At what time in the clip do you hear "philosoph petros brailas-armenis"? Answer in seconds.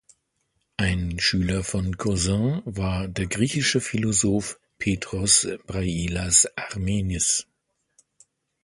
3.79-7.45